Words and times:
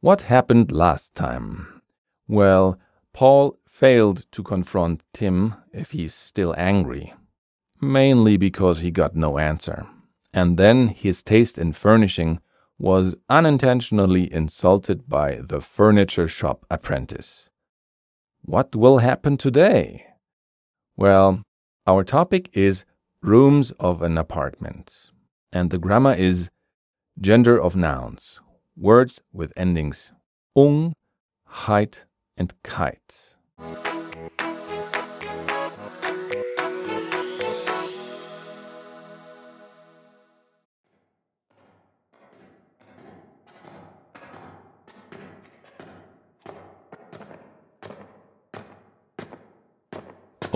What 0.00 0.22
happened 0.22 0.72
last 0.72 1.14
time? 1.14 1.82
Well, 2.26 2.80
Paul 3.12 3.56
failed 3.66 4.24
to 4.32 4.42
confront 4.42 5.04
Tim 5.12 5.54
if 5.72 5.92
he's 5.92 6.14
still 6.14 6.54
angry, 6.56 7.14
mainly 7.80 8.36
because 8.36 8.80
he 8.80 8.90
got 8.90 9.14
no 9.16 9.38
answer. 9.38 9.86
And 10.32 10.56
then 10.56 10.88
his 10.88 11.22
taste 11.22 11.58
in 11.58 11.72
furnishing 11.72 12.40
was 12.78 13.14
unintentionally 13.28 14.32
insulted 14.32 15.08
by 15.08 15.40
the 15.42 15.60
furniture 15.60 16.28
shop 16.28 16.64
apprentice. 16.70 17.48
What 18.42 18.74
will 18.76 18.98
happen 18.98 19.36
today? 19.36 20.06
Well, 20.96 21.42
our 21.86 22.04
topic 22.04 22.50
is 22.52 22.84
rooms 23.22 23.72
of 23.80 24.00
an 24.02 24.16
apartment, 24.16 25.10
and 25.52 25.70
the 25.70 25.78
grammar 25.78 26.14
is 26.14 26.50
gender 27.20 27.60
of 27.60 27.74
nouns, 27.74 28.40
words 28.76 29.20
with 29.32 29.52
endings 29.56 30.12
ung, 30.56 30.92
heit, 31.46 32.04
and 32.36 32.52
keit. 32.62 33.36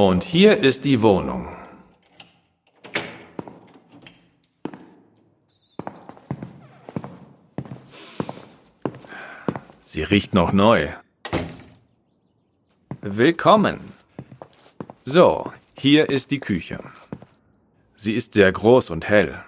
Und 0.08 0.24
hier 0.24 0.58
ist 0.58 0.84
die 0.84 1.00
Wohnung. 1.00 1.46
Sie 9.80 10.02
riecht 10.02 10.34
noch 10.34 10.52
neu. 10.52 10.88
Willkommen. 13.00 13.78
So, 15.04 15.52
hier 15.74 16.10
ist 16.10 16.32
die 16.32 16.41
Küche. 16.41 16.80
Sie 17.94 18.14
ist 18.14 18.32
sehr 18.32 18.50
groß 18.50 18.91
und 18.91 19.08
hell. 19.08 19.38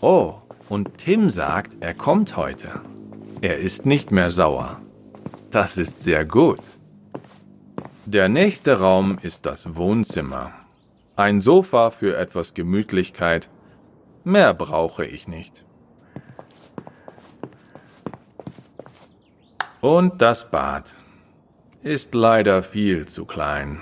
Oh, 0.00 0.36
und 0.70 0.96
Tim 0.96 1.28
sagt, 1.28 1.76
er 1.80 1.92
kommt 1.92 2.38
heute. 2.38 2.80
Er 3.42 3.58
ist 3.58 3.84
nicht 3.84 4.10
mehr 4.10 4.30
sauer. 4.30 4.80
Das 5.50 5.76
ist 5.76 6.00
sehr 6.00 6.24
gut. 6.24 6.62
Der 8.08 8.28
nächste 8.28 8.78
Raum 8.78 9.18
ist 9.20 9.46
das 9.46 9.74
Wohnzimmer. 9.74 10.52
Ein 11.16 11.40
Sofa 11.40 11.90
für 11.90 12.16
etwas 12.16 12.54
Gemütlichkeit. 12.54 13.50
Mehr 14.22 14.54
brauche 14.54 15.04
ich 15.04 15.26
nicht. 15.26 15.64
Und 19.80 20.22
das 20.22 20.48
Bad 20.48 20.94
ist 21.82 22.14
leider 22.14 22.62
viel 22.62 23.08
zu 23.08 23.24
klein. 23.24 23.80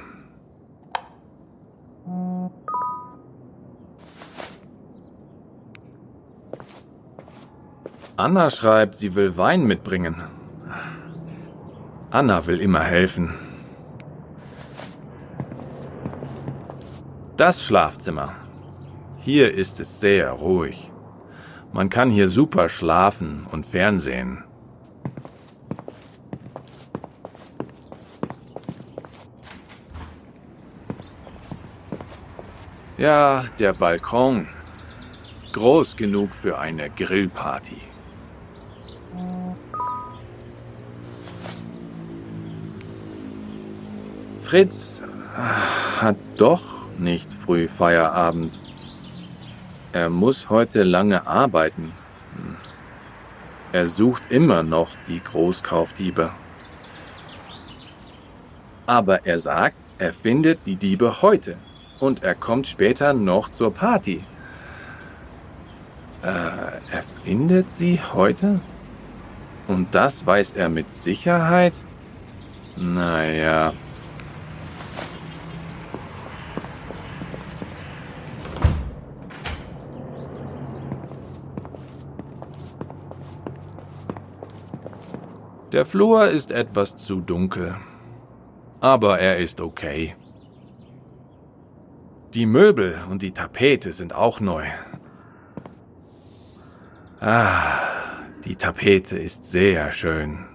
Anna 8.17 8.49
schreibt, 8.49 8.95
sie 8.95 9.15
will 9.15 9.37
Wein 9.37 9.65
mitbringen. 9.65 10.23
Anna 12.11 12.47
will 12.47 12.62
immer 12.62 12.85
helfen. 12.85 13.35
Das 17.37 17.65
Schlafzimmer. 17.65 18.37
Hier 19.19 19.53
ist 19.53 19.81
es 19.81 19.99
sehr 19.99 20.31
ruhig. 20.31 20.93
Man 21.72 21.91
kann 21.91 22.09
hier 22.09 22.28
super 22.28 22.69
schlafen 22.69 23.45
und 23.50 23.67
Fernsehen. 23.67 24.45
Ja, 32.97 33.47
der 33.59 33.73
Balkon. 33.73 34.47
Groß 35.53 35.97
genug 35.97 36.33
für 36.33 36.56
eine 36.59 36.89
Grillparty. 36.89 37.81
Fritz 44.44 45.03
hat 46.00 46.17
doch 46.37 46.84
nicht 47.05 47.33
früh 47.33 47.69
Feierabend. 47.69 48.61
Er 49.93 50.11
muss 50.11 50.51
heute 50.51 50.83
lange 50.83 51.27
arbeiten. 51.27 51.93
Er 53.73 53.87
sucht 53.87 54.31
immer 54.31 54.62
noch 54.62 54.91
die 55.06 55.23
Großkaufdiebe. 55.23 56.31
Aber 58.87 59.27
er 59.27 59.39
sagt, 59.39 59.77
er 59.99 60.12
findet 60.12 60.67
die 60.67 60.77
Diebe 60.77 61.23
heute 61.23 61.56
und 62.01 62.23
er 62.25 62.35
kommt 62.35 62.67
später 62.67 63.12
noch 63.12 63.50
zur 63.50 63.73
Party. 63.73 64.25
Äh, 66.23 66.27
er 66.27 67.05
findet 67.23 67.71
sie 67.71 68.00
heute? 68.12 68.61
Und 69.69 69.95
das 69.95 70.27
weiß 70.27 70.53
er 70.57 70.69
mit 70.69 70.93
Sicherheit? 70.93 71.75
Naja. 72.77 73.73
Der 85.75 85.85
Flur 85.85 86.26
ist 86.26 86.53
etwas 86.53 86.97
zu 86.97 87.21
dunkel. 87.21 87.75
Aber 88.81 89.19
er 89.19 89.38
ist 89.38 89.61
okay. 89.61 90.15
Die 92.32 92.47
Möbel 92.47 92.97
und 93.11 93.23
die 93.23 93.32
Tapete 93.32 93.93
sind 93.93 94.15
auch 94.15 94.38
neu. 94.38 94.67
Ah, 97.19 97.81
Die 98.44 98.55
Tapete 98.55 99.19
ist 99.19 99.47
sehr 99.47 99.91
schön. 99.91 100.47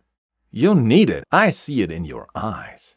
You 0.51 0.75
need 0.75 1.11
it. 1.11 1.25
I 1.31 1.51
see 1.51 1.83
it 1.83 1.93
in 1.93 2.05
your 2.05 2.27
eyes. 2.35 2.97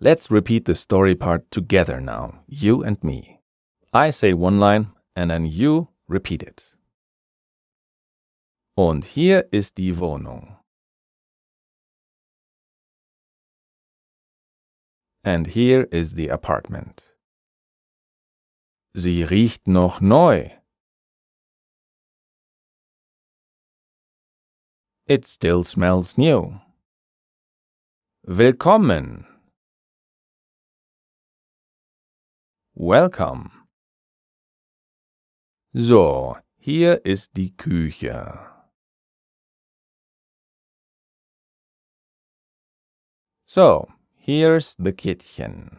Let's 0.00 0.30
repeat 0.30 0.64
the 0.64 0.74
story 0.74 1.14
part 1.14 1.50
together 1.50 2.00
now, 2.00 2.40
you 2.46 2.82
and 2.82 3.04
me. 3.04 3.40
I 3.92 4.08
say 4.10 4.32
one 4.32 4.58
line 4.58 4.88
and 5.14 5.30
then 5.30 5.44
you 5.44 5.88
repeat 6.08 6.42
it. 6.42 6.75
Und 8.78 9.06
hier 9.06 9.54
ist 9.54 9.78
die 9.78 9.98
Wohnung. 9.98 10.58
And 15.24 15.46
here 15.46 15.84
is 15.90 16.10
the 16.10 16.30
apartment. 16.30 17.16
Sie 18.92 19.22
riecht 19.22 19.66
noch 19.66 20.02
neu. 20.02 20.50
It 25.06 25.26
still 25.26 25.64
smells 25.64 26.18
new. 26.18 26.60
Willkommen. 28.24 29.26
Welcome. 32.74 33.50
So, 35.72 36.36
hier 36.58 37.06
ist 37.06 37.38
die 37.38 37.56
Küche. 37.56 38.55
So, 43.48 43.86
here's 44.16 44.74
the 44.76 44.92
Kittchen. 44.92 45.78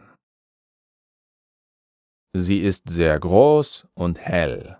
Sie 2.34 2.62
ist 2.62 2.88
sehr 2.88 3.18
groß 3.18 3.86
und 3.94 4.18
hell. 4.18 4.78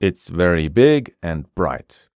It's 0.00 0.28
very 0.28 0.68
big 0.68 1.14
and 1.22 1.54
bright. 1.54 2.10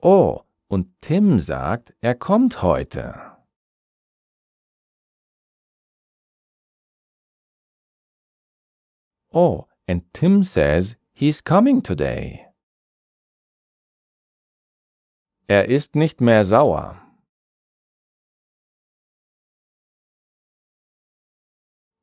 Oh, 0.00 0.44
und 0.68 0.86
Tim 1.00 1.40
sagt, 1.40 1.92
er 2.00 2.14
kommt 2.14 2.62
heute. 2.62 3.36
Oh, 9.32 9.66
and 9.88 10.02
Tim 10.12 10.44
says 10.44 10.96
he's 11.12 11.40
coming 11.40 11.82
today. 11.82 12.49
Er 15.50 15.68
ist 15.68 15.96
nicht 15.96 16.20
mehr 16.20 16.44
sauer. 16.44 16.94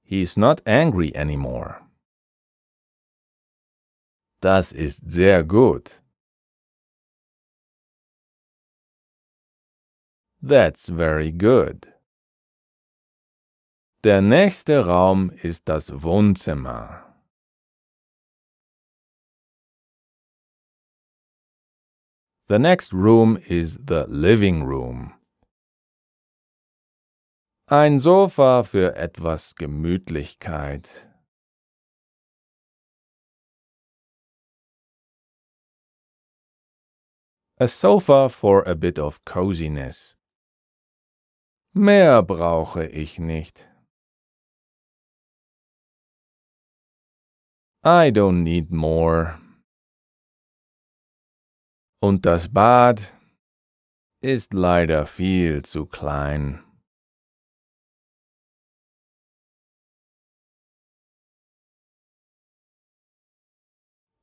He's 0.03 0.35
not 0.35 0.67
angry 0.67 1.15
anymore. 1.15 1.79
Das 4.41 4.73
ist 4.73 5.09
sehr 5.09 5.45
gut. 5.45 6.03
That's 10.41 10.89
very 10.89 11.31
good. 11.31 11.87
Der 14.03 14.21
nächste 14.21 14.85
Raum 14.85 15.29
ist 15.29 15.69
das 15.69 16.03
Wohnzimmer. 16.03 17.06
The 22.47 22.59
next 22.59 22.93
room 22.93 23.37
is 23.49 23.77
the 23.87 24.05
living 24.07 24.63
room. 24.63 25.13
Ein 27.67 27.99
Sofa 27.99 28.63
für 28.63 28.95
etwas 28.95 29.53
Gemütlichkeit. 29.53 31.07
A 37.59 37.67
sofa 37.67 38.29
for 38.29 38.65
a 38.65 38.75
bit 38.75 38.97
of 38.97 39.25
coziness. 39.25 40.15
Mehr 41.73 42.21
brauche 42.21 42.85
ich 42.85 43.19
nicht. 43.19 43.67
I 47.83 48.09
don't 48.09 48.43
need 48.43 48.71
more. 48.71 49.37
Und 51.99 52.25
das 52.25 52.53
Bad 52.53 53.15
ist 54.21 54.53
leider 54.53 55.05
viel 55.07 55.63
zu 55.63 55.85
klein. 55.85 56.63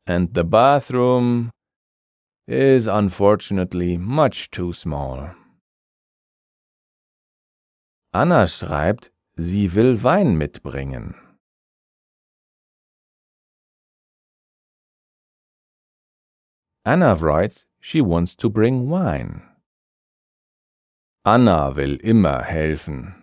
And 0.06 0.34
the 0.34 0.44
bathroom 0.44 1.50
is 2.46 2.86
unfortunately 2.86 3.96
much 3.96 4.50
too 4.50 4.72
small. 4.72 5.34
Anna 8.12 8.46
schreibt, 8.46 9.12
sie 9.36 9.74
will 9.74 10.02
Wein 10.02 10.36
mitbringen. 10.36 11.23
Anna 16.86 17.14
writes 17.14 17.64
she 17.80 18.02
wants 18.02 18.36
to 18.36 18.50
bring 18.50 18.90
wine. 18.90 19.42
Anna 21.24 21.70
will 21.70 21.96
immer 22.02 22.42
helfen. 22.42 23.14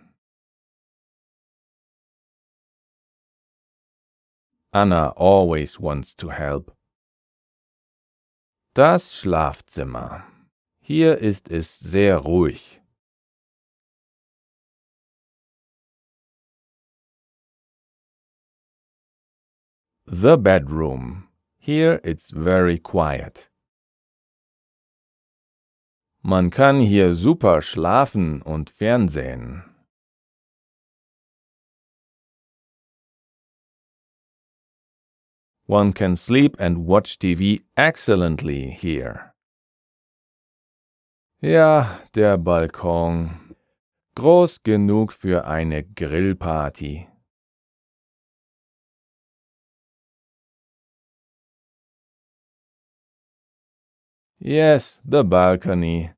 Anna 4.72 5.12
always 5.16 5.78
wants 5.78 6.14
to 6.16 6.30
help. 6.30 6.74
Das 8.74 9.14
Schlafzimmer. 9.14 10.24
Hier 10.80 11.16
ist 11.18 11.48
es 11.48 11.78
sehr 11.78 12.18
ruhig. 12.18 12.80
The 20.06 20.36
bedroom. 20.36 21.28
Here 21.58 22.00
it's 22.02 22.32
very 22.32 22.78
quiet. 22.78 23.51
Man 26.24 26.50
kann 26.50 26.78
hier 26.78 27.16
super 27.16 27.62
schlafen 27.62 28.42
und 28.42 28.70
Fernsehen. 28.70 29.64
One 35.66 35.92
can 35.92 36.16
sleep 36.16 36.60
and 36.60 36.86
watch 36.86 37.18
TV 37.18 37.62
excellently 37.74 38.70
here. 38.70 39.32
Ja, 41.40 41.98
der 42.14 42.38
Balkon. 42.38 43.56
Groß 44.14 44.62
genug 44.62 45.12
für 45.12 45.46
eine 45.46 45.82
Grillparty. 45.82 47.08
Yes, 54.44 55.00
the 55.04 55.22
balcony. 55.22 56.14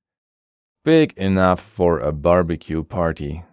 Big 0.82 1.12
enough 1.18 1.60
for 1.60 2.00
a 2.00 2.10
barbecue 2.10 2.82
party. 2.82 3.44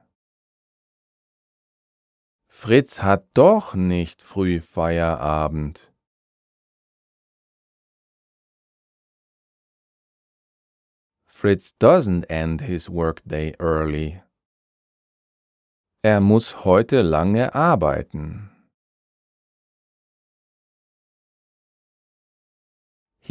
Fritz 2.48 3.00
hat 3.00 3.26
doch 3.34 3.76
nicht 3.76 4.22
früh 4.22 4.62
Feierabend. 4.62 5.90
Fritz 11.28 11.74
doesn't 11.78 12.24
end 12.30 12.62
his 12.62 12.90
workday 12.90 13.54
early. 13.60 14.22
Er 16.02 16.22
muss 16.22 16.64
heute 16.64 17.02
lange 17.02 17.54
arbeiten. 17.54 18.52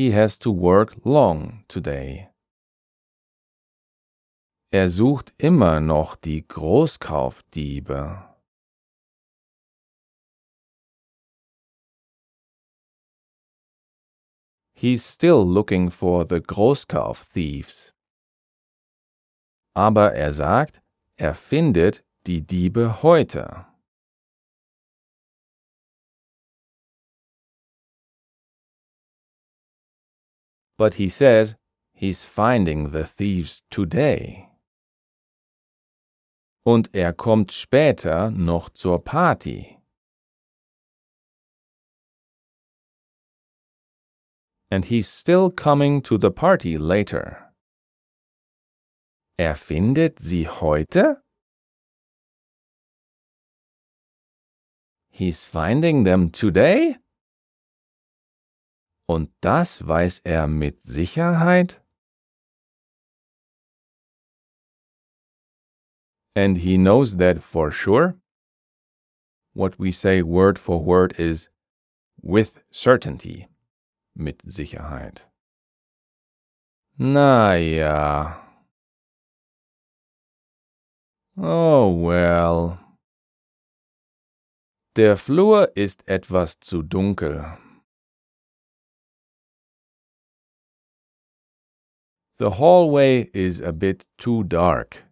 He 0.00 0.12
has 0.12 0.38
to 0.38 0.50
work 0.50 0.96
long 1.04 1.64
today. 1.68 2.30
Er 4.72 4.88
sucht 4.88 5.34
immer 5.36 5.78
noch 5.78 6.16
die 6.16 6.48
Großkaufdiebe. 6.48 8.24
He's 14.72 15.04
still 15.04 15.44
looking 15.44 15.90
for 15.90 16.24
the 16.26 16.40
Großkauf 16.40 17.26
thieves. 17.34 17.92
Aber 19.74 20.14
er 20.14 20.32
sagt, 20.32 20.80
er 21.18 21.34
findet 21.34 22.02
die 22.26 22.40
Diebe 22.40 23.02
heute. 23.02 23.69
But 30.80 30.94
he 30.94 31.10
says 31.10 31.56
he's 31.92 32.24
finding 32.24 32.92
the 32.92 33.04
thieves 33.04 33.62
today. 33.70 34.48
Und 36.64 36.88
er 36.94 37.12
kommt 37.12 37.52
später 37.52 38.30
noch 38.30 38.70
zur 38.70 38.98
Party. 38.98 39.76
And 44.70 44.86
he's 44.86 45.06
still 45.06 45.50
coming 45.50 46.00
to 46.00 46.16
the 46.16 46.30
party 46.30 46.78
later. 46.78 47.52
Er 49.36 49.54
findet 49.54 50.18
sie 50.18 50.48
heute? 50.48 51.22
He's 55.10 55.44
finding 55.44 56.04
them 56.04 56.30
today? 56.30 56.99
Und 59.12 59.32
das 59.40 59.88
weiß 59.88 60.20
er 60.22 60.46
mit 60.46 60.84
Sicherheit? 60.84 61.82
And 66.36 66.58
he 66.58 66.78
knows 66.78 67.16
that 67.16 67.42
for 67.42 67.72
sure? 67.72 68.14
What 69.52 69.80
we 69.80 69.90
say 69.90 70.22
word 70.22 70.60
for 70.60 70.78
word 70.78 71.18
is 71.18 71.50
with 72.22 72.62
certainty, 72.70 73.48
mit 74.14 74.42
Sicherheit. 74.42 75.26
Na 76.96 77.54
ja. 77.54 78.46
Oh 81.36 81.90
well. 81.90 82.78
Der 84.94 85.16
Flur 85.16 85.72
ist 85.74 86.06
etwas 86.06 86.60
zu 86.60 86.84
dunkel. 86.84 87.58
The 92.40 92.52
hallway 92.52 93.28
is 93.34 93.60
a 93.60 93.70
bit 93.70 94.06
too 94.16 94.44
dark. 94.44 95.04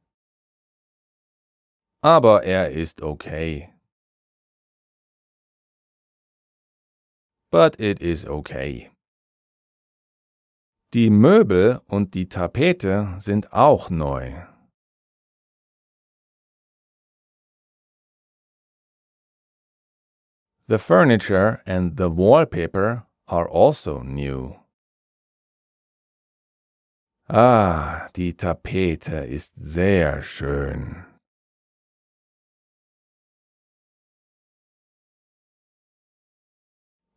Aber 2.03 2.43
er 2.43 2.71
ist 2.71 3.03
okay. 3.03 3.75
But 7.51 7.79
it 7.79 8.01
is 8.01 8.25
okay. 8.25 8.89
Die 10.93 11.11
Möbel 11.11 11.83
und 11.87 12.15
die 12.15 12.25
Tapete 12.25 13.21
sind 13.21 13.53
auch 13.53 13.91
neu. 13.91 14.47
The 20.67 20.79
furniture 20.79 21.61
and 21.67 21.99
the 21.99 22.09
wallpaper 22.09 23.05
are 23.27 23.47
also 23.47 24.01
new. 24.01 24.57
Ah, 27.31 28.09
die 28.17 28.33
Tapete 28.33 29.17
ist 29.27 29.53
sehr 29.61 30.23
schön. 30.23 31.05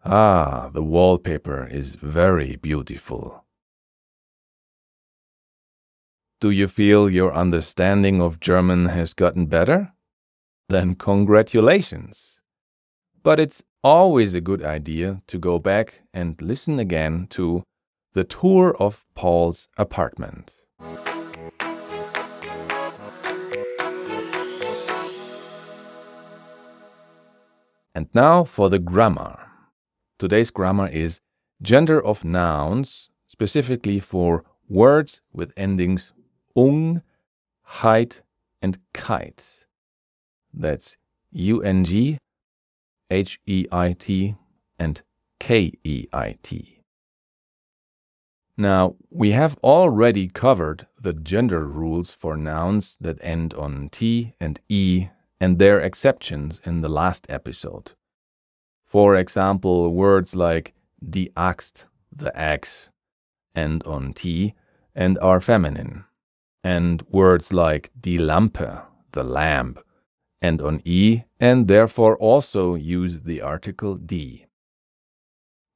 Ah, 0.03 0.70
the 0.74 0.84
wallpaper 0.84 1.65
is 1.65 1.96
very 1.96 2.58
beautiful. 2.58 3.46
Do 6.41 6.50
you 6.50 6.68
feel 6.68 7.10
your 7.10 7.34
understanding 7.34 8.20
of 8.22 8.41
German 8.41 8.88
has 8.88 9.13
gotten 9.13 9.46
better? 9.46 9.94
Then 10.68 10.96
congratulations! 10.96 12.41
But 13.24 13.39
it's 13.39 13.63
always 13.82 14.36
a 14.36 14.41
good 14.41 14.62
idea 14.62 15.22
to 15.27 15.38
go 15.39 15.58
back 15.58 16.01
and 16.13 16.41
listen 16.41 16.80
again 16.80 17.27
to 17.30 17.63
the 18.13 18.24
tour 18.25 18.75
of 18.77 19.06
Paul's 19.15 19.70
apartment. 19.77 20.53
And 27.96 28.08
now 28.13 28.44
for 28.44 28.70
the 28.70 28.80
grammar. 28.80 29.48
Today's 30.20 30.51
grammar 30.51 30.88
is 30.88 31.22
gender 31.62 32.03
of 32.03 32.25
nouns, 32.25 33.10
specifically 33.27 34.00
for 34.00 34.44
words 34.68 35.22
with 35.34 35.53
endings 35.56 36.13
ung, 36.56 37.01
heit, 37.63 38.22
and 38.62 38.77
keit. 38.94 39.65
That's 40.53 40.98
ung, 41.34 42.18
heit, 43.10 44.36
and 44.77 45.01
keit. 45.39 46.81
Now, 48.62 48.94
we 49.10 49.32
have 49.32 49.58
already 49.63 50.27
covered 50.27 50.86
the 51.01 51.13
gender 51.13 51.65
rules 51.65 52.12
for 52.12 52.38
nouns 52.38 52.96
that 53.01 53.18
end 53.24 53.56
on 53.56 53.89
T 53.89 54.36
and 54.39 54.60
E 54.70 55.08
and 55.39 55.58
their 55.58 55.80
exceptions 55.80 56.62
in 56.63 56.82
the 56.82 56.88
last 56.88 57.25
episode. 57.27 57.94
For 58.86 59.15
example, 59.15 59.91
words 59.96 60.36
like 60.36 60.75
die 61.03 61.30
Axt, 61.36 61.86
the 62.15 62.32
axe, 62.38 62.91
end 63.56 63.82
on 63.88 64.13
T 64.13 64.53
and 64.94 65.18
are 65.24 65.41
feminine, 65.41 66.06
and 66.63 67.01
words 67.10 67.51
like 67.51 67.89
die 68.00 68.20
Lampe, 68.20 68.84
the 69.13 69.24
lamp, 69.24 69.80
end 70.39 70.62
on 70.62 70.84
E 70.86 71.24
and 71.39 71.68
therefore 71.68 72.15
also 72.18 72.75
use 72.75 73.24
the 73.24 73.41
article 73.41 73.96
die. 73.96 74.46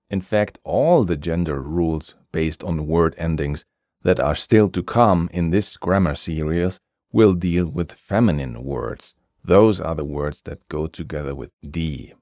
In 0.10 0.22
fact, 0.22 0.60
all 0.64 1.04
the 1.04 1.18
gender 1.18 1.62
rules 1.62 2.16
based 2.32 2.64
on 2.64 2.88
word 2.88 3.16
endings 3.18 3.66
that 4.04 4.20
are 4.20 4.36
still 4.36 4.70
to 4.70 4.84
come 4.84 5.30
in 5.34 5.50
this 5.50 5.78
grammar 5.78 6.16
series 6.16 6.80
will 7.12 7.34
deal 7.34 7.68
with 7.68 7.92
feminine 7.92 8.64
words. 8.64 9.16
Those 9.44 9.82
are 9.82 9.96
the 9.96 10.06
words 10.06 10.42
that 10.44 10.68
go 10.70 10.88
together 10.88 11.34
with 11.34 11.52
die. 11.68 12.14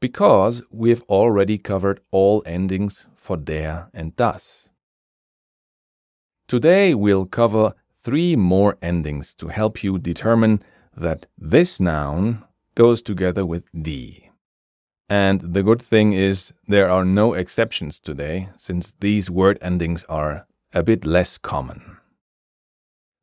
Because 0.00 0.62
we've 0.70 1.02
already 1.02 1.58
covered 1.58 2.00
all 2.10 2.42
endings 2.44 3.06
for 3.14 3.36
der 3.36 3.88
and 3.94 4.16
das. 4.16 4.68
Today 6.48 6.94
we'll 6.94 7.26
cover 7.26 7.74
three 8.02 8.34
more 8.34 8.76
endings 8.82 9.34
to 9.34 9.48
help 9.48 9.84
you 9.84 9.98
determine 9.98 10.62
that 10.96 11.26
this 11.38 11.78
noun 11.78 12.44
goes 12.74 13.02
together 13.02 13.46
with 13.46 13.64
die. 13.72 14.21
And 15.12 15.42
the 15.42 15.62
good 15.62 15.82
thing 15.82 16.14
is 16.14 16.54
there 16.66 16.88
are 16.88 17.04
no 17.04 17.34
exceptions 17.34 18.00
today, 18.00 18.48
since 18.56 18.94
these 19.00 19.28
word 19.28 19.58
endings 19.60 20.04
are 20.08 20.46
a 20.72 20.82
bit 20.82 21.04
less 21.04 21.36
common. 21.36 21.98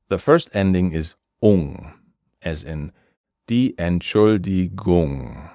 The 0.08 0.20
first 0.20 0.52
ending 0.54 0.92
is 0.92 1.16
ung, 1.42 1.94
as 2.44 2.62
in 2.62 2.92
die 3.48 3.74
Entschuldigung, 3.80 5.50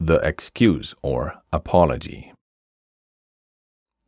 the 0.00 0.16
excuse 0.16 0.96
or 1.00 1.34
apology. 1.52 2.32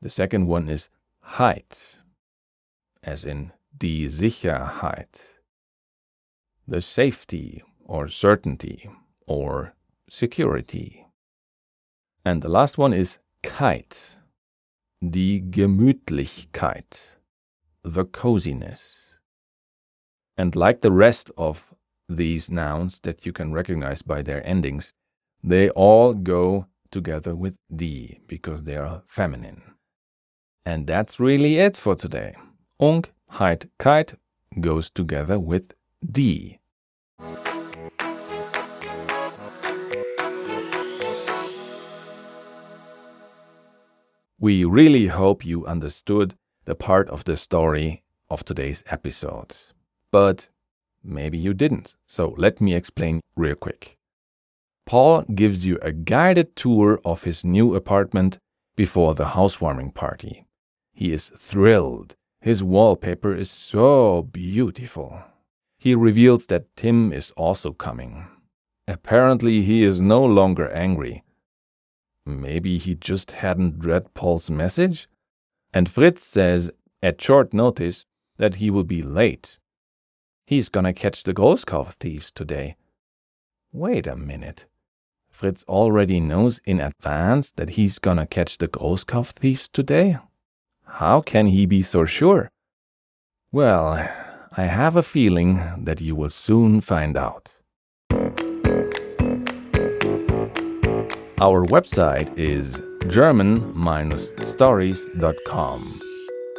The 0.02 0.10
second 0.10 0.48
one 0.48 0.68
is 0.68 0.90
heit, 1.38 2.00
as 3.04 3.25
in 3.25 3.52
die 3.78 4.08
Sicherheit, 4.08 5.38
the 6.66 6.82
safety 6.82 7.62
or 7.84 8.08
certainty 8.08 8.90
or 9.28 9.75
security. 10.08 11.06
And 12.25 12.42
the 12.42 12.48
last 12.48 12.78
one 12.78 12.92
is 12.92 13.18
Keit, 13.42 14.16
die 15.02 15.42
Gemütlichkeit, 15.48 16.98
the 17.82 18.04
coziness. 18.04 19.18
And 20.36 20.54
like 20.54 20.80
the 20.80 20.92
rest 20.92 21.30
of 21.36 21.75
these 22.08 22.50
nouns 22.50 23.00
that 23.00 23.25
you 23.25 23.32
can 23.32 23.52
recognize 23.52 24.02
by 24.02 24.22
their 24.22 24.46
endings, 24.46 24.92
they 25.42 25.70
all 25.70 26.14
go 26.14 26.66
together 26.90 27.34
with 27.34 27.56
die 27.75 28.18
because 28.26 28.64
they 28.64 28.76
are 28.76 29.02
feminine. 29.06 29.62
And 30.64 30.86
that's 30.86 31.20
really 31.20 31.58
it 31.58 31.76
for 31.76 31.94
today. 31.94 32.34
Ung, 32.80 33.04
heit, 33.30 33.68
keit 33.78 34.14
goes 34.60 34.90
together 34.90 35.38
with 35.38 35.75
die. 36.04 36.58
We 44.46 44.64
really 44.64 45.08
hope 45.08 45.44
you 45.44 45.66
understood 45.66 46.36
the 46.66 46.76
part 46.76 47.10
of 47.10 47.24
the 47.24 47.36
story 47.36 48.04
of 48.30 48.44
today's 48.44 48.84
episode. 48.86 49.56
But 50.12 50.50
maybe 51.02 51.36
you 51.36 51.52
didn't, 51.52 51.96
so 52.06 52.32
let 52.38 52.60
me 52.60 52.72
explain 52.72 53.22
real 53.34 53.56
quick. 53.56 53.96
Paul 54.86 55.22
gives 55.22 55.66
you 55.66 55.80
a 55.82 55.90
guided 55.90 56.54
tour 56.54 57.00
of 57.04 57.24
his 57.24 57.44
new 57.44 57.74
apartment 57.74 58.38
before 58.76 59.16
the 59.16 59.30
housewarming 59.34 59.90
party. 59.90 60.46
He 60.94 61.12
is 61.12 61.32
thrilled. 61.36 62.14
His 62.40 62.62
wallpaper 62.62 63.34
is 63.34 63.50
so 63.50 64.28
beautiful. 64.30 65.24
He 65.76 65.96
reveals 65.96 66.46
that 66.46 66.76
Tim 66.76 67.12
is 67.12 67.32
also 67.32 67.72
coming. 67.72 68.28
Apparently, 68.86 69.62
he 69.62 69.82
is 69.82 70.00
no 70.00 70.24
longer 70.24 70.70
angry. 70.70 71.24
Maybe 72.26 72.76
he 72.76 72.97
just 72.97 73.30
hadn't 73.30 73.85
read 73.85 74.12
Paul's 74.12 74.50
message? 74.50 75.09
And 75.73 75.88
Fritz 75.88 76.25
says, 76.25 76.73
at 77.00 77.23
short 77.23 77.54
notice, 77.54 78.04
that 78.37 78.56
he 78.56 78.68
will 78.68 78.85
be 78.85 79.00
late. 79.00 79.59
He's 80.45 80.68
gonna 80.68 80.92
catch 80.92 81.23
the 81.23 81.33
Großkauf 81.33 81.92
thieves 81.95 82.33
today. 82.33 82.76
Wait 83.73 84.06
a 84.06 84.16
minute. 84.16 84.66
Fritz 85.30 85.64
already 85.68 86.18
knows 86.18 86.61
in 86.64 86.80
advance 86.80 87.52
that 87.52 87.71
he's 87.71 87.99
gonna 87.99 88.26
catch 88.26 88.59
the 88.59 88.68
Großkauf 88.68 89.30
thieves 89.30 89.68
today? 89.68 90.18
How 90.85 91.21
can 91.21 91.47
he 91.47 91.66
be 91.66 91.83
so 91.83 92.06
sure? 92.06 92.50
Well, 93.52 94.09
I 94.56 94.64
have 94.64 94.97
a 94.97 95.02
feeling 95.02 95.85
that 95.85 96.00
you 96.00 96.16
will 96.16 96.30
soon 96.30 96.80
find 96.80 97.16
out. 97.16 97.55
Our 101.38 101.66
website 101.66 102.33
is 102.38 102.81
german-stories.com. 103.09 106.00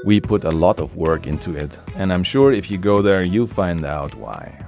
We 0.06 0.22
put 0.22 0.44
a 0.44 0.52
lot 0.52 0.80
of 0.80 0.96
work 0.96 1.26
into 1.26 1.56
it, 1.56 1.76
and 1.96 2.14
I'm 2.14 2.24
sure 2.24 2.52
if 2.52 2.70
you 2.70 2.78
go 2.78 3.02
there, 3.02 3.24
you'll 3.24 3.48
find 3.48 3.84
out 3.84 4.14
why. 4.14 4.64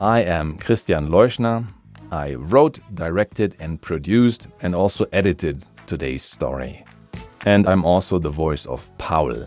I 0.00 0.22
am 0.22 0.56
Christian 0.56 1.10
Leuschner. 1.10 1.66
I 2.10 2.36
wrote, 2.36 2.80
directed, 2.94 3.54
and 3.60 3.82
produced, 3.82 4.48
and 4.62 4.74
also 4.74 5.04
edited 5.12 5.66
today's 5.86 6.22
story. 6.22 6.82
And 7.44 7.68
I'm 7.68 7.84
also 7.84 8.18
the 8.18 8.30
voice 8.30 8.64
of 8.64 8.90
Paul. 8.96 9.44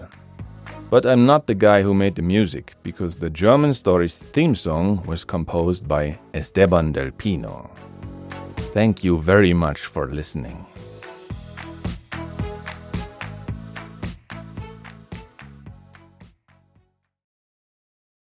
But 0.91 1.07
I'm 1.07 1.25
not 1.25 1.47
the 1.47 1.55
guy 1.55 1.81
who 1.81 1.95
made 1.95 2.13
the 2.13 2.21
music, 2.21 2.75
because 2.83 3.15
the 3.15 3.31
German 3.31 3.73
Stories 3.73 4.19
theme 4.19 4.53
song 4.53 5.01
was 5.07 5.25
composed 5.25 5.87
by 5.87 6.19
Esteban 6.35 6.91
del 6.91 7.09
Pino. 7.09 7.71
Thank 8.75 9.05
you 9.05 9.21
very 9.21 9.53
much 9.53 9.85
for 9.85 10.05
listening. 10.11 10.65